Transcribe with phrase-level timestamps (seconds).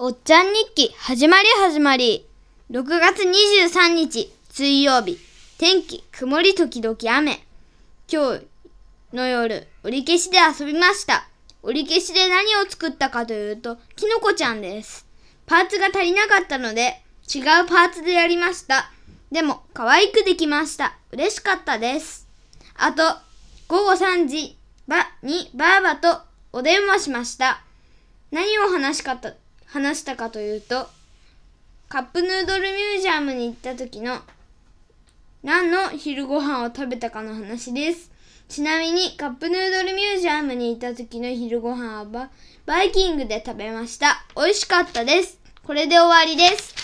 [0.00, 2.24] おっちゃん日記始まり始まり。
[2.70, 5.18] 6月23日水曜日。
[5.58, 7.44] 天気曇り時々雨。
[8.08, 8.46] 今日
[9.12, 11.26] の夜折り消しで遊びました。
[11.64, 15.04] 折り消しで何を作ったかというときのこちゃんです。
[15.46, 17.02] パーツが足りなかったので
[17.34, 18.92] 違うパーツでやりました。
[19.32, 20.96] でも可愛くできました。
[21.10, 22.28] 嬉しかったです。
[22.76, 23.02] あと
[23.66, 24.56] 午後3時
[24.86, 26.20] ばにばあばと
[26.52, 27.64] お電話しました。
[28.30, 29.34] 何を話しかった
[29.68, 30.88] 話したかというと
[31.88, 34.18] カップヌードルミュージアムに行った時の
[35.42, 38.10] 何の昼ご飯を食べたかの話です。
[38.48, 42.30] ちなみにカップヌードルミュージアムに行った時の昼ご飯はバ
[42.66, 44.24] バイキングで食べました。
[44.36, 45.38] 美味しかったです。
[45.64, 46.77] これで終わりです。